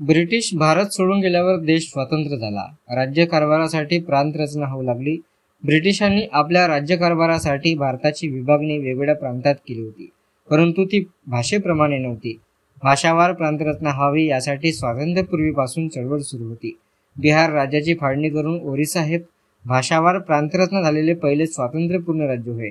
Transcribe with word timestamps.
British 0.00 0.54
Bharat 0.54 0.86
सोडून 0.86 1.20
गेल्यावर 1.20 1.56
देश 1.56 1.82
स्वतंत्र 1.82 2.36
झाला. 2.36 2.94
राज्यकारभारासाठी 2.94 3.98
प्रांत 3.98 4.32
रचना 4.36 4.66
होऊ 4.66 4.82
लागली. 4.82 5.16
ब्रिटिशांनी 5.64 6.22
आपल्या 6.32 6.68
राज्यकारभारासाठी 6.68 7.74
भारताची 7.74 8.28
विभागणी 8.28 8.78
वेगवेगळ्या 8.78 9.14
प्रांतात 9.14 9.54
केली 9.68 9.80
होती. 9.80 10.10
परंतु 10.50 10.84
ती 10.84 11.04
भाषेप्रमाणे 11.26 11.98
नव्हती. 11.98 12.40
भाषावार 12.82 13.32
प्रांतरचना 13.32 13.88
व्हावी 13.88 14.26
यासाठी 14.26 14.72
स्वातंत्र्यपूर्वीपासून 14.72 15.88
चळवळ 15.88 16.18
सुरू 16.18 16.44
होती. 16.44 16.78
बिहार 17.16 17.52
राज्याची 17.52 17.94
फाळणी 17.94 18.28
करून 18.28 18.60
ओरिसा 18.60 19.00
हे 19.00 19.18
भाषावार 19.66 20.18
प्रांतरचना 20.18 20.82
झालेले 20.82 21.14
पहिले 21.14 21.46
स्वातंत्र्यपूर्ण 21.46 22.20
राज्य 22.20 22.52
होय. 22.52 22.70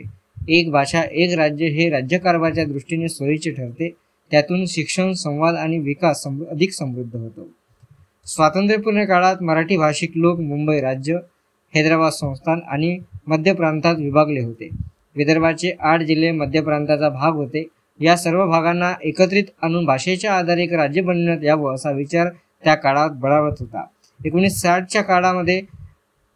एक 0.49 0.71
भाषा 0.71 1.01
एक 1.11 1.37
राज्य 1.37 1.65
हे 1.65 1.89
राज्यकारभाराच्या 1.89 2.65
दृष्टीने 2.65 3.07
सोयीचे 3.07 3.51
ठरते. 3.51 3.93
त्यातून 4.31 4.65
शिक्षण 4.65 5.11
संवाद 5.13 5.55
आणि 5.55 5.77
विकास 5.77 6.23
सम 6.23 6.43
अधिक 6.51 6.71
समृद्ध 6.71 7.15
होतो. 7.15 7.49
स्वातंत्र्यपूर्ण 8.25 9.05
काळात 9.05 9.35
मराठी 9.41 9.77
भाषिक 9.77 10.11
लोक 10.15 10.39
मुंबई 10.39 10.79
राज्य 10.79 11.17
हैदराबाद 11.73 12.11
संस्थान 12.11 12.59
आणि 12.67 12.97
मध्य 13.27 13.53
प्रांतात 13.53 13.95
विभागले 13.95 14.39
होते. 14.39 14.69
विदर्भाचे 15.15 15.71
आठ 15.79 16.01
जिल्हे 16.01 16.31
मध्य 16.31 16.61
प्रांताचा 16.61 17.09
भाग 17.09 17.35
होते. 17.35 17.63
या 17.99 18.15
सर्व 18.17 18.45
भागांना 18.45 18.93
एकत्रित 19.03 19.43
आणून 19.61 19.85
भाषेच्या 19.85 20.33
आधारे 20.33 20.63
एक 20.63 20.73
राज्य 20.73 21.01
बनवण्यात 21.01 21.43
यावं 21.43 21.75
असा 21.75 21.91
विचार 21.91 22.29
त्या 22.63 22.75
काळात 22.75 23.09
बळावत 23.09 23.55
होता. 23.59 23.85
एकोणीस 24.25 24.61
साठच्या 24.61 25.01
काळामध्ये 25.01 25.61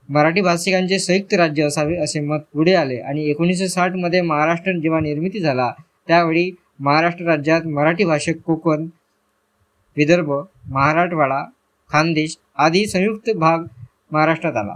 मराठी 0.10 0.42
भाषिकांचे 0.42 1.00
संयुक्त 1.00 1.34
राज्य 1.34 1.64
असावे 1.64 1.96
असे 1.96 2.20
मत 2.20 2.40
पुढे 2.54 2.74
आले 2.74 2.98
आणि 2.98 3.26
एकोणीसशे 3.26 3.68
साठमध्ये 3.68 4.22
महाराष्ट्र 4.22 4.72
जेव्हा 4.72 5.00
निर्मिती 5.00 5.40
झाला 5.40 5.72
त्यावेळी 6.08 6.52
महाराष्ट्र 6.82 7.26
राज्यात 7.26 7.62
मराठी 7.66 8.06
भाषिक 8.06 8.42
कोकण 8.42 8.86
विदर्भ 9.98 10.32
महाराठवाडा 10.68 11.44
खानदेश 11.90 12.38
आदी 12.58 12.86
संयुक्त 12.86 13.30
भाग 13.36 13.66
महाराष्ट्रात 14.12 14.56
आला. 14.56 14.74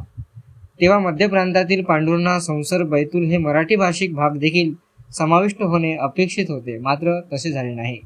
तेव्हा 0.82 1.00
मध्य 1.00 1.28
प्रांतातील 1.28 1.84
पांडुरणा 1.84 2.40
संसर 2.40 2.84
बैतूल 2.84 3.24
हे 3.24 3.38
मराठी 3.38 3.76
भाषिक 3.76 4.14
भाग 4.14 4.38
देखील 4.38 4.74
समाविष्ट 5.12 5.62
होणे 5.62 5.96
अपेक्षित 5.96 6.46
होते 6.50 6.78
मात्र 6.80 7.20
तसे 7.34 7.52
झाले 7.52 7.74
नाही. 7.76 8.00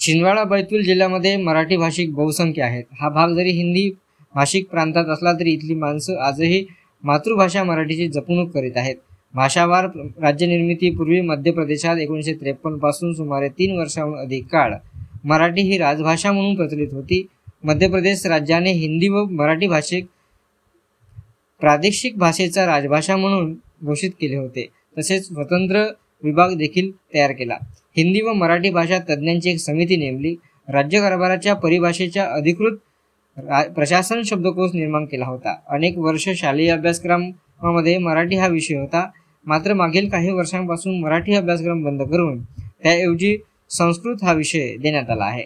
छिंदवाडा 0.00 0.44
बैतूल 0.44 0.82
जिल्ह्यामध्ये 0.82 1.36
मराठी 1.36 1.76
भाषिक 1.76 2.14
बहुसंख्य 2.14 2.62
आहेत. 2.62 2.84
हा 3.00 3.08
भाग 3.08 3.34
जरी 3.34 3.50
हिंदी 3.50 3.90
भाषिक 4.34 4.68
प्रांतात 4.70 5.06
असला 5.06 5.32
तरी 5.32 5.50
इथली 5.50 5.74
माणसं 5.74 6.18
आजही 6.18 6.64
मातृभाषा 7.04 7.64
मराठीची 7.64 8.08
जपणूक 8.08 8.50
करीत 8.50 8.76
आहेत. 8.76 8.96
भाषावार 9.34 9.86
राज्यनिर्मितीपूर्वी 10.22 11.20
मध्य 11.20 11.50
प्रदेशात 11.50 11.96
एकोणीसशे 11.96 12.32
त्रेपन्नपासून 12.34 13.12
सुमारे 13.14 13.48
तीन 13.48 13.76
वर्षाहून 13.78 14.18
अधिक 14.18 14.46
काळ 14.46 14.74
मराठी 15.24 15.62
ही 15.62 15.78
राजभाषा 15.78 16.32
म्हणून 16.32 16.54
प्रचलित 16.54 16.92
होती. 16.92 17.26
मध्य 17.64 17.88
प्रदेश 17.88 18.26
राज्याने 18.26 18.72
हिंदी 18.72 19.08
व 19.08 19.24
मराठी 19.24 19.66
भाषिक 19.68 20.06
प्रादेशिक 21.60 22.16
भाषेचा 22.18 22.66
राजभाषा 22.66 23.16
म्हणून 23.16 23.54
घोषित 23.84 24.10
केले 24.20 24.36
होते. 24.36 24.66
तसेच 24.98 25.26
स्वतंत्र 25.26 25.84
विभाग 26.24 26.54
देखील 26.54 26.90
तयार 27.14 27.32
केला. 27.32 27.56
हिंदी 27.96 28.20
व 28.20 28.32
मराठी 28.32 28.70
भाषा 28.70 28.98
तज्ज्ञांची 29.10 29.50
एक 29.50 29.58
समिती 29.58 29.96
नेमली. 29.96 30.34
राज्यकारभाराच्या 30.68 31.54
परिभाषेच्या 31.54 32.24
अधिकृत 32.26 32.76
प्रशासन 33.74 34.22
शब्दकोश 34.22 34.70
निर्माण 34.74 35.04
केला 35.04 35.26
होता. 35.26 35.54
अनेक 35.68 35.98
वर्ष 35.98 36.28
शालेय 36.36 36.70
अभ्यासक्रमामध्ये 36.70 37.98
मराठी 37.98 38.36
हा 38.36 38.46
विषय 38.46 38.76
होता. 38.76 39.10
मात्र 39.50 39.74
मागील 39.74 40.08
काही 40.08 40.30
वर्षांपासून 40.30 41.00
मराठी 41.00 41.34
अभ्यासक्रम 41.34 41.82
बंद 41.84 42.02
करून 42.02 42.42
त्याऐवजी 42.82 43.36
संस्कृत 43.70 44.22
हा 44.22 44.32
विषय 44.32 44.76
देण्यात 44.76 45.10
आला 45.10 45.24
आहे. 45.24 45.44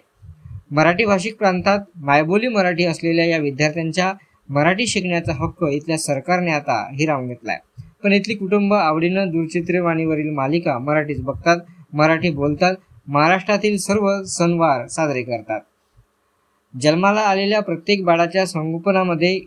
मराठी 0.70 1.04
भाषिक 1.04 1.36
प्रांतात 1.36 1.78
मायबोली 1.96 2.48
मराठी 2.48 2.84
असलेल्या 2.84 3.24
या 3.24 3.38
विद्यार्थ्यांच्या 3.38 4.12
मराठी 4.48 4.86
शिकण्याचा 4.86 5.32
हक्क 5.32 5.64
इथल्या 5.72 5.98
सरकारने 5.98 6.50
आता 6.50 6.76
हिरावून 6.92 7.28
घेतलाय. 7.28 7.58
पण 8.02 8.12
इथली 8.12 8.34
कुटुंब 8.34 8.74
आवडीनं 8.74 9.30
दूरचित्रवाणीवरील 9.30 10.30
मालिका 10.30 10.78
मराठीच 10.78 11.20
बघतात 11.20 11.60
मराठी 11.92 12.30
बोलतात 12.30 12.74
महाराष्ट्रातील 13.08 13.76
सर्व 13.76 14.10
सणवार 14.28 14.86
साजरे 14.86 15.22
करतात. 15.22 15.60
जन्माला 16.74 17.20
आलेल्या 17.20 17.60
प्रत्येक 17.60 18.04
बाळाच्या 18.04 18.46
संगोपनामध्ये 18.46 19.38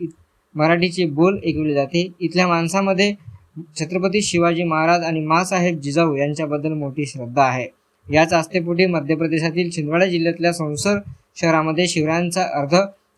मराठीचे 0.55 1.05
बोल 1.05 1.39
ऐकवले 1.45 1.73
जाते. 1.73 2.07
इथल्या 2.19 2.47
माणसामध्ये 2.47 3.13
छत्रपती 3.57 4.21
शिवाजी 4.21 4.63
महाराज 4.63 5.03
आणि 5.03 5.19
मासाहेब 5.19 5.79
जिजाऊ 5.79 6.15
यांच्याबद्दल 6.15 6.73
मोठी 6.73 7.05
श्रद्धा 7.05 7.43
आहे. 7.43 7.67
याच 8.13 8.33
आस्थेपोटी 8.33 8.85
मध्य 8.85 9.15
प्रदेशातील 9.15 9.69
छिंदवाडा 9.75 10.05
जिल्ह्यातल्या 10.05 10.53
संसर 10.53 10.97
शहरामध्ये 11.35 11.87
शिवरायांचा 11.87 12.43
अर्ध 12.43 12.75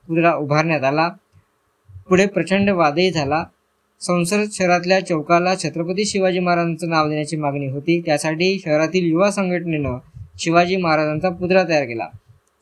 पुतळा 0.07 0.33
उभारण्यात 0.33 0.83
आला. 0.83 1.09
पुढे 2.09 2.25
प्रचंड 2.25 2.69
वादही 2.69 3.11
झाला. 3.11 3.44
संसद 4.01 4.44
शहरातल्या 4.51 5.05
चौकाला 5.05 5.55
छत्रपती 5.55 6.05
शिवाजी 6.05 6.39
महाराजांचं 6.39 6.89
नाव 6.89 7.09
देण्याची 7.09 7.38
मागणी 7.38 7.67
होती. 7.67 8.01
त्यासाठी 8.06 8.59
शहरातील 8.66 9.06
युवा 9.06 9.31
संघटनेनं 9.31 9.97
शिवाजी 10.39 10.77
महाराजांचा 10.77 11.29
पुतळा 11.29 11.63
तयार 11.69 11.83
केला. 11.83 12.07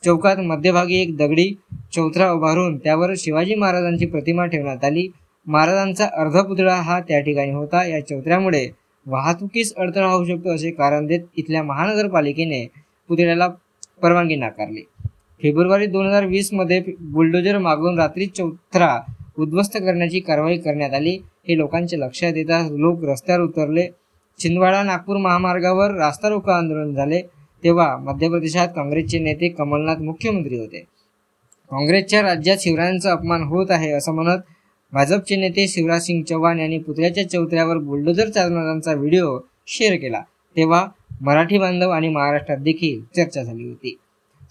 चौकात 0.06 0.38
मध्यभागी 0.38 0.96
एक 0.96 1.18
दगडी 1.18 1.54
चौथरा 1.94 2.32
उभारून 2.32 2.78
त्यावर 2.78 3.14
शिवाजी 3.18 3.56
महाराजांची 3.56 4.06
प्रतिमा 4.06 4.46
ठेवण्यात 4.46 4.86
आली. 4.86 5.08
महाराजांचा 5.48 6.06
अर्धपुतळा 6.14 6.76
हा 6.76 7.00
त्या 7.00 7.20
ठिकाणी 7.20 7.52
होता. 7.52 7.86
या 7.86 8.00
चौथऱ्यामुळे 8.08 8.68
वाहतुकीस 9.06 9.74
अडथळा 9.78 10.08
होऊ 10.08 10.26
शकतो 10.26 10.56
असे 10.56 10.72
कारण 10.72 11.06
देत 11.06 11.20
इथल्या 11.38 11.64
महानगरपालिकेने 11.64 12.66
पुतळ्याला 13.10 13.48
परवानगी 14.02 14.36
नाकारली. 14.36 14.82
फेब्रुवारी 15.42 15.86
दोन 15.86 16.08
हजार 16.08 16.26
वीसमध्ये 16.26 16.82
बुलडोजर 17.00 17.58
मागून 17.58 18.00
रात्री 18.00 18.26
चौथरा 18.26 19.00
उद्ध्वस्त 19.40 19.78
करण्याची 19.78 20.20
कारवाई 20.20 20.58
करण्यात 20.58 20.94
आली. 20.94 21.18
हे 21.48 21.58
लोकांचे 21.58 22.00
लक्षात 22.00 22.34
येता 22.36 22.68
लोक 22.72 23.04
रस्त्यावर 23.04 23.42
उतरले. 23.42 23.88
छिंदवाडा 24.40 24.84
नागपूर 24.84 25.18
महामार्गावर 25.18 25.92
रास्ता 25.92 26.30
रोको 26.30 26.52
आंदोलन 26.52 26.94
झाले. 26.94 27.22
तेव्हा 27.64 27.98
मध्य 27.98 28.30
प्रदेशात 28.30 28.68
काँग्रेसचे 28.68 29.20
नेते 29.20 29.50
कमलनाथ 29.50 29.96
मुख्यमंत्री 29.96 30.60
होते. 30.60 30.80
काँग्रेसच्या 31.72 32.22
राज्यात 32.22 32.58
शिवरायांचा 32.60 33.12
अपमान 33.12 33.44
होत 33.44 33.72
आहे 33.72 33.92
असं 33.92 34.12
म्हणत 34.12 34.40
भाजपचे 34.94 35.36
नेते 35.36 35.68
शिवराज 35.68 36.02
सिंग 36.02 36.24
चौहान 36.24 36.60
यांनी 36.60 36.78
पुतळ्याच्या 36.78 37.30
चौथऱ्यावर 37.30 37.78
बुलडोजर 37.78 38.30
चालवणाऱ्यांचा 38.30 38.94
व्हिडिओ 38.94 39.38
शेअर 39.68 39.96
केला. 39.96 40.22
तेव्हा 40.56 40.86
मराठी 41.22 41.58
बांधव 41.58 41.90
आणि 41.90 42.10
महाराष्ट्रात 42.10 42.58
देखील 42.58 43.02
चर्चा 43.16 43.44
झाली 43.44 43.68
होती. 43.68 43.96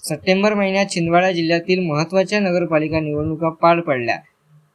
सप्टेंबर 0.04 0.54
महिन्यात 0.54 0.86
छिंदवाडा 0.90 1.30
जिल्ह्यातील 1.32 1.80
महत्त्वाच्या 1.80 2.40
नगरपालिका 2.40 3.00
निवडणुका 3.00 3.48
पार 3.48 3.80
पडल्या. 3.80 4.18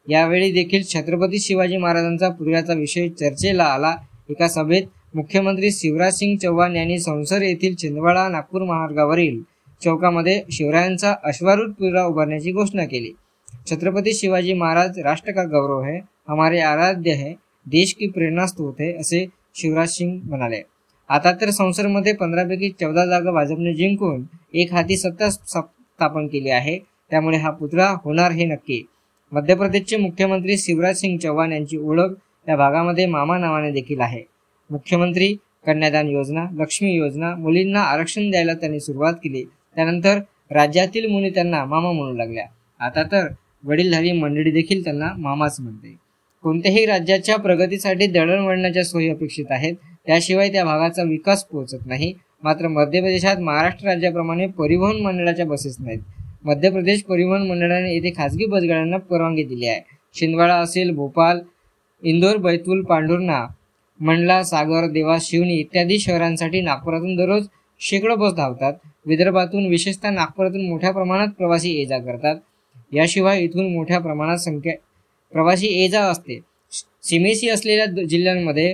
यावेळी 0.10 0.52
देखील 0.52 0.84
छत्रपती 0.84 1.40
शिवाजी 1.40 1.78
महाराजांचा 1.78 2.30
पुतळ्याचा 2.30 2.74
विषय 2.74 3.08
चर्चेला 3.10 3.64
आला. 3.64 3.96
एका 4.30 4.48
सभेत 4.48 4.84
मुख्यमंत्री 5.16 5.72
शिवराज 5.72 6.14
सिंग 6.14 6.38
चौहान 6.38 6.76
यांनी 6.76 7.00
संसर 7.00 7.42
येथील 7.42 7.76
छिंदवाडा 7.76 8.28
नागपूर 8.28 8.64
मार्गावरील 8.64 9.42
चौकामध्ये 9.82 10.42
शिवरायांचा 10.52 11.14
अश्वारूढ 11.24 11.72
पुतळा 11.72 12.06
उभारण्याची 12.06 12.52
घोषणा 12.52 12.86
केली. 12.86 13.12
छत्रपती 13.70 14.14
शिवाजी 14.14 14.54
महाराज 14.54 15.00
राष्ट्र 15.00 15.32
का 15.32 15.44
गौरव 15.44 15.84
है? 15.84 16.00
हमारे 16.28 16.60
आराध्य 16.60 17.12
है 17.12 17.34
देश 17.66 17.94
की 17.94 18.08
प्रेरणा 18.08 18.46
स्त्रोत 18.46 18.74
है 18.80 18.92
असे 18.92 19.26
शिवराज 19.56 19.90
सिंग 19.90 20.20
म्हणाले. 20.24 20.62
आता 21.10 21.32
तर 21.32 21.50
संसदमध्ये 21.50 22.14
पंधरापैकी 22.14 22.70
चौदा 22.70 23.06
जागा 23.06 23.32
भाजपने 23.32 23.74
जिंकून 23.74 24.24
एक 24.54 24.74
हाती 24.74 24.98
सत्ता 24.98 25.30
स्थापन 25.30 26.28
केली 26.28 26.50
आहे. 26.50 26.80
त्यामुळे 27.10 27.38
हा 27.38 27.50
पुतळा 27.50 27.90
होणार 28.06 28.32
हे 28.32 28.46
नक्की. 28.46 28.88
मध्य 29.32 29.56
प्रदेशचे 29.56 29.98
मुख्यमंत्री 29.98 30.58
शिवराज 30.58 30.98
सिंग 30.98 31.18
चौहान 31.18 31.52
यांची 31.52 31.78
ओळख 31.78 32.12
या 32.48 32.56
भागामध्ये 32.56 33.06
मामा 33.06 33.38
नावाने 33.38 33.72
देखील 33.72 34.00
आहे. 34.02 34.24
मुख्यमंत्री 34.70 35.36
कन्यादान 35.66 36.08
योजना 36.08 36.46
लक्ष्मी 36.54 36.94
योजना 36.94 37.36
मुलींना 37.36 37.82
आरक्षण 37.82 38.30
द्यायला 38.32 38.54
त्यांनी 38.54 38.80
सुरुवात 38.80 39.14
केली. 39.14 39.44
त्यानंतर 39.76 40.20
राज्यातील 40.52 41.12
मुली 41.12 41.30
त्यांना 41.30 41.64
मामा 41.66 41.92
म्हणू 41.92 42.14
लागल्या. 42.14 42.46
आता 42.80 43.04
तर 43.04 43.28
वडीलधारी 43.64 44.12
मंडळी 44.12 44.52
देखील 44.52 44.84
त्यांना 44.84 45.10
मामाच 45.18 45.60
म्हणते. 45.60 45.96
कोणत्याही 46.44 46.86
राज्याच्या 46.86 47.38
प्रगतीसाठी 47.38 48.08
दळणवळणाच्या 48.08 48.84
सोयी 48.84 49.10
अपेक्षित 49.10 49.46
आहेत. 49.50 49.74
त्याशिवाय 50.08 50.52
त्या 50.52 50.66
भागाचा 50.66 51.04
विकास 51.04 51.44
पोहोचत 51.44 51.86
नाही. 51.86 52.14
मात्र 52.44 52.68
मध्य 52.68 53.02
प्रदेशात 53.02 53.38
महाराष्ट्र 53.38 53.88
राज्याप्रमाणे 53.88 54.48
परिवहन 54.48 55.02
मंडळाच्या 55.02 55.46
बसेस 55.46 55.76
नाहीत. 55.80 56.00
मध्य 56.44 56.70
प्रदेश 56.70 57.04
परिवहन 57.04 57.48
मंडळाने 57.48 57.94
येथे 57.94 58.12
खासगी 58.18 58.46
बसगाड्यांना 58.46 58.98
परवानगी 58.98 59.44
दिली 59.44 59.66
आहे. 59.66 59.82
छिंदवाडा 60.20 60.56
असेल 60.56 60.92
भोपाल 60.92 61.40
इंदोर 62.04 62.38
बैतूल 62.38 62.84
पांढुर्णा 62.84 63.48
मंडला 64.00 64.44
सागर 64.44 64.88
देवास 64.88 65.30
शिवनी 65.30 65.54
इत्यादी 65.54 66.00
शहरांसाठी 66.00 66.62
नागपुरातून 66.62 67.16
दररोज 67.16 67.48
शेकडो 67.80 68.16
बस 68.16 68.34
धावतात. 68.34 68.74
विदर्भातून 69.06 69.68
विशेषतः 69.68 70.10
नागपुरातून 70.10 70.70
मोठ्या 70.70 70.92
प्रमाणात 70.92 71.28
प्रवासी 71.28 71.70
ये 71.70 71.86
जा 71.86 71.98
करतात. 71.98 72.36
याशिवाय 72.92 73.42
इथून 73.42 73.72
मोठ्या 73.74 74.00
प्रमाणात 74.00 74.38
संख्या 74.38 74.74
प्रवासी 75.34 75.68
ये 75.68 75.88
जा 75.88 76.02
असते. 76.02 76.40
सीमेसी 77.04 77.50
असलेल्या 77.50 77.86
जिल्ह्यांमध्ये 78.04 78.74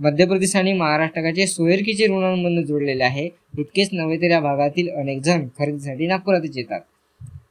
मध्य 0.00 0.24
प्रदेश 0.26 0.54
आणि 0.56 0.72
महाराष्ट्राचे 0.72 1.46
सोयरकीचे 1.46 2.06
ऋणांबंध 2.06 2.64
जोडलेले 2.66 3.04
आहे. 3.04 3.28
इतकेच 3.58 3.88
नव्हे 3.92 4.16
तर 4.16 4.30
या 4.30 4.40
भागातील 4.40 4.88
अनेक 4.90 5.20
जण 5.22 5.46
खरेदीसाठी 5.58 6.06
नागपुरातच 6.06 6.56
येतात. 6.56 6.80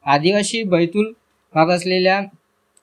आदिवासी 0.06 0.64
बैतूल 0.64 1.12
भाग 1.56 1.70
असलेल्या 1.70 2.22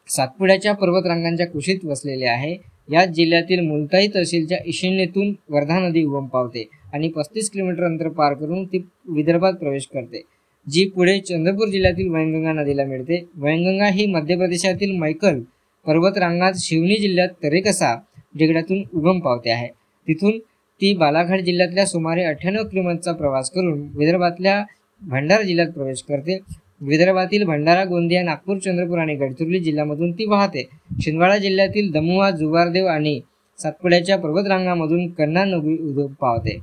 सातपुड्याच्या 0.08 0.72
पर्वतरांगांच्या 0.74 1.46
कुशीत 1.46 1.84
वसलेले 1.84 2.26
आहे. 2.26 2.56
या 2.92 3.04
जिल्ह्यातील 3.06 3.60
मुलताई 3.60 4.06
तहसीलच्या 4.14 4.58
ईशान्येतून 4.66 5.32
वर्धा 5.50 5.78
नदी 5.78 6.02
उगम 6.04 6.26
पावते 6.26 6.64
आणि 6.92 7.08
पस्तीस 7.08 7.50
किलोमीटर 7.50 7.84
अंतर 7.84 8.08
पार 8.08 8.34
करून 8.34 8.64
ती 8.64 8.78
विदर्भात 9.08 9.52
प्रवेश 9.52 9.86
करते. 9.86 10.22
जी 10.70 10.84
पुढे 10.88 11.18
चंद्रपूर 11.20 11.68
जिल्ह्यातील 11.68 12.08
वैनगंगा 12.08 12.52
नदीला 12.52 12.84
मिळते. 12.84 13.24
वैनगंगा 13.34 13.86
ही 13.86 14.06
मध्य 14.06 14.36
प्रदेशातील 14.36 14.98
मैकल 14.98 15.40
पर्वतरांगात 15.86 16.52
शिवनी 16.56 16.96
जिल्ह्यात 16.96 17.28
तरेकसा 17.28 17.94
डेगडातून 18.34 18.82
उगम 18.94 19.20
पावते 19.20 19.50
आहे. 19.50 19.68
तिथून 20.08 20.38
ती 20.80 20.96
बालाघाट 20.96 21.40
जिल्ह्यातल्या 21.40 21.86
सुमारे 21.86 22.24
अठ्ठ्याण्णव 22.24 22.62
किलोमीटरचा 22.64 23.12
प्रवास 23.12 23.50
करून 23.50 23.88
विदर्भातल्या 23.94 24.64
भंडारा 25.02 25.42
जिल्ह्यात 25.42 25.68
प्रवेश 25.68 26.02
करते. 26.02 26.38
विदर्भातील 26.80 27.44
भंडारा 27.44 27.84
गोंदिया 27.84 28.22
नागपूर 28.22 28.58
चंद्रपूर 28.58 28.98
आणि 28.98 29.14
गडचिरोली 29.14 29.60
जिल्ह्यामधून 29.60 30.12
ती 30.12 30.24
वाहते. 30.24 30.68
छिंदवाडा 31.04 31.38
जिल्ह्यातील 31.38 31.90
दमुआ 31.90 32.30
जुवारदेव 32.30 32.86
आणि 32.86 33.20
सातपुड्याच्या 33.58 34.18
पर्वतरांगामधून 34.18 35.10
कन्ना 35.10 35.44
नदी 35.44 35.82
उगम 35.82 36.12
पावते. 36.12 36.58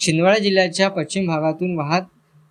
छिंदवाडा 0.00 0.38
जिल्ह्याच्या 0.38 0.88
पश्चिम 0.88 1.26
भागातून 1.26 1.74
वाहत 1.74 2.02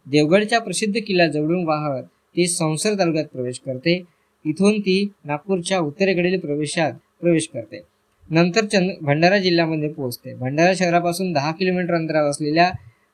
देवगडच्या 0.07 0.60
प्रसिद्ध 0.60 0.96
किल्ला 1.07 1.28
जवळून 1.28 1.63
वाहत 1.66 2.04
ती 2.36 2.48
संसर 2.48 2.94
तालुक्यात 3.00 3.25
प्रवेश 3.25 3.60
करते. 3.66 4.02
इथून 4.46 4.80
ती 4.80 5.07
नागपूरच्या 5.25 5.80
उत्तरेकडील 5.80 6.40
प्रवेशात 6.40 6.94
प्रवेश 7.22 7.48
करते. 7.54 7.80
नंतर 8.30 8.66
चंद 8.66 8.92
भंडारा 9.02 9.38
जिल्ह्यामध्ये 9.38 9.90
पोहोचते. 9.90 10.34
भंडारा 10.36 10.74
शहरापासून 10.75 11.31
दहा 11.34 11.52
किलोमीटर 11.52 11.94
अंतरावर 11.94 12.30
असलेल्या 12.30 12.72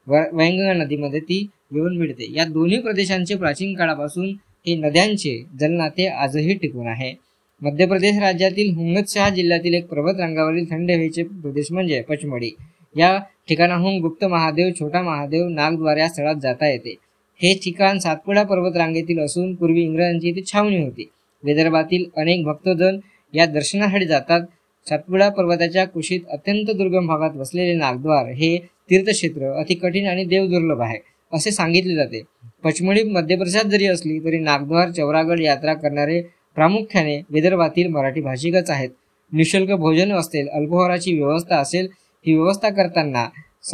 वैंगंगा 0.08 0.74
नदीमध्ये 0.74 1.20
ती 1.20 1.48
येऊन 1.74 1.98
मिळते 1.98 2.32
या 2.36 2.46
दोन्ही 2.46 2.80
प्रदेशांचे 2.80 3.36
प्राचीन 3.36 3.74
काळापासून 3.76 4.34
हे 4.68 4.76
नद्यांचे 4.76 5.38
जलनाते 5.60 6.08
आजही 6.08 6.54
टिकून 6.54 6.88
आहे. 6.88 7.14
मध्य 7.62 7.86
प्रदेश 7.86 8.18
राज्यातील 8.20 8.74
हुंगतशहा 8.76 9.30
जिल्ह्यातील 9.30 9.74
एक 9.74 9.88
पर्वत 9.88 10.20
रांगावरील 10.20 10.66
थंड 10.72 10.92
हवेचे 10.92 11.24
प्रदेश 11.24 11.72
म्हणजे 11.72 12.02
पचमढी. 12.02 12.52
या 12.96 13.18
ठिकाणाहून 13.50 14.00
गुप्त 14.02 14.26
महादेव 14.26 14.70
छोटा 14.80 15.02
महादेव 15.02 15.48
नागद्वार 15.48 15.98
या 15.98 16.08
स्थळात 16.10 16.36
जाता 16.36 16.68
येते. 16.70 16.96
हे 17.42 17.54
ठिकाण 17.64 18.00
सातपुडा 18.00 18.44
पर्वत 18.44 18.78
रांगेतील 18.78 19.20
असून 19.20 19.54
पूर्वी 19.56 19.82
इंग्रजांची 19.82 20.30
इथे 20.30 20.42
छावणी 20.46 20.84
होती. 20.84 21.10
विदर्भातील 21.44 22.06
अनेक 22.18 22.44
भक्तजन 22.46 23.00
या 23.34 23.46
दर्शनासाठी 23.46 24.06
जातात. 24.06 24.42
सातपुडा 24.88 25.30
पर्वताच्या 25.30 25.86
कुशीत 25.88 26.20
अत्यंत 26.30 26.70
दुर्गम 26.78 27.08
भागात 27.08 27.36
वसलेले 27.38 27.74
नागद्वार 27.74 28.30
हे 28.32 28.58
तीर्थक्षेत्र 28.90 29.52
अति 29.52 29.76
कठीण 29.76 30.08
आणि 30.08 30.24
देवदुर्लभ 30.26 30.82
आहे 30.82 30.98
असे 31.34 31.52
सांगितले 31.52 31.96
जाते. 31.96 32.22
पचमणी 32.64 33.04
मध्यप्रसाद 33.04 33.68
जरी 33.68 33.86
असली 33.86 34.18
तरी 34.20 34.40
नागद्वार 34.40 34.92
चौरागड 34.92 35.42
यात्रा 35.42 35.74
करणारे 35.74 36.22
प्रामुख्याने 36.56 37.20
विदर्भातील 37.30 37.88
मराठी 37.88 38.22
भाषिकच 38.22 38.70
आहेत. 38.70 38.90
निशुल्क 39.32 39.72
भोजन 39.72 40.12
असेल 40.14 40.48
अल्पोहाराची 40.48 41.14
व्यवस्था 41.14 41.58
असेल 41.58 41.88
ही 42.26 42.34
व्यवस्था 42.36 42.70
करताना 42.70 43.26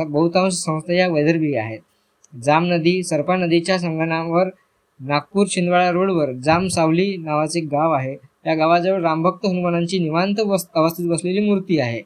बहुतांश 0.07 0.53
संस्था 0.53 0.93
या 0.93 1.07
वैदर्भी 1.07 1.55
आहेत. 1.55 1.79
जाम 2.43 2.65
नदी 2.65 3.03
सरपा 3.03 3.35
नदीच्या 3.35 3.77
संगणावर 3.79 4.47
नागपूर 4.99 5.47
छिंदवाडा 5.47 5.89
रोडवर 5.91 6.31
जाम 6.43 6.67
सावली 6.67 7.17
नावाचे 7.17 7.59
गाव 7.61 7.91
आहे. 7.91 8.15
या 8.45 8.55
गावाजवळ 8.55 9.01
रामभक्त 9.01 9.45
हनुमानांची 9.45 9.99
निवांत 9.99 10.39
अवस्थेत 10.75 11.09
बसलेली 11.09 11.39
मूर्ती 11.39 11.79
आहे. 11.79 12.01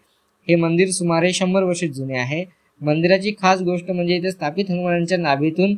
हे 0.48 0.56
मंदिर 0.56 0.90
सुमारे 0.90 1.32
शंभर 1.34 1.64
वर्ष 1.64 1.84
जुने 1.84 2.18
आहे. 2.18 2.44
मंदिराची 2.82 3.32
खास 3.42 3.62
गोष्ट 3.62 3.92
म्हणजे 3.92 4.16
इथे 4.16 4.32
स्थापित 4.32 4.66
हनुमानांच्या 4.70 5.18
नाभीतून 5.18 5.76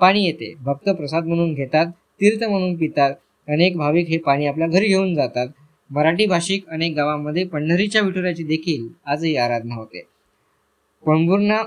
पाणी 0.00 0.24
येते. 0.24 0.52
भक्त 0.60 0.88
प्रसाद 0.88 1.26
म्हणून 1.26 1.54
घेतात 1.54 1.86
तीर्थ 2.20 2.44
म्हणून 2.44 2.76
पितात. 2.76 3.14
अनेक 3.48 3.76
भाविक 3.76 4.08
हे 4.08 4.18
पाणी 4.18 4.46
आपल्या 4.46 4.68
घरी 4.68 4.86
घेऊन 4.88 5.14
जातात. 5.14 5.48
मराठी 5.94 6.26
भाषिक 6.26 6.68
अनेक 6.68 6.94
गावांमध्ये 6.96 7.44
पंढरीच्या 7.44 8.02
विठुराची 8.02 8.42
देखील 8.42 8.88
आजही 9.06 9.36
आराधना 9.36 9.74
होते. 9.74 10.02
पंढूरना 11.06 11.62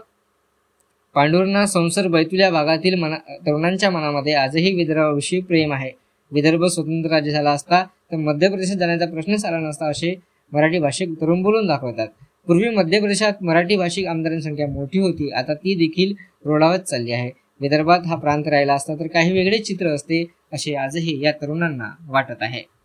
पांडुरना 1.16 1.66
संसर 1.66 2.08
बैतुल्या 2.08 2.50
भागातील 2.52 2.96
मना 2.96 3.16
तरुणांच्या 3.48 3.90
मनामध्ये 3.90 4.34
आजही 4.34 4.74
विदर्भाविषयी 4.74 5.42
प्रेम 5.42 5.74
आहे. 5.74 5.92
विदर्भ 6.32 6.66
स्वतंत्र 6.66 7.10
राज्य 7.10 7.32
झाला 7.32 7.52
असता 7.52 7.84
तर 8.12 8.18
मध्य 8.18 8.50
प्रदेशात 8.50 8.76
जाण्याचा 8.76 9.06
प्रश्नच 9.06 9.46
आला 9.46 9.58
नसता 9.58 9.90
असे 9.90 10.16
मराठी 10.52 10.80
भाषिक 10.80 11.10
तरुण 11.22 11.42
बोलून 11.44 11.68
दाखवतात. 11.68 12.08
पूर्वी 12.48 12.70
मध्य 12.70 13.00
प्रदेशात 13.00 13.44
मराठी 13.44 13.76
भाषिक 13.76 14.08
आमदारांची 14.08 14.50
संख्या 14.50 14.68
मोठी 14.68 15.00
होती. 15.00 15.32
आता 15.32 15.54
ती 15.54 15.76
देखील 15.76 16.14
रोडावत 16.46 16.80
चालली 16.80 17.12
आहे. 17.12 17.32
विदर्भात 17.62 18.00
हा 18.08 18.16
प्रांत 18.16 18.48
राहिला 18.48 18.74
असता 18.74 18.96
तर 18.96 19.08
काही 19.08 19.32
वेगळे 19.32 19.58
चित्र 19.58 19.88
असते 19.88 20.26
असे 20.54 20.76
आजही 20.76 21.24
या 21.24 21.32
तरुणांना 21.32 21.90
वाटत 22.08 22.42
आहे. 22.42 22.62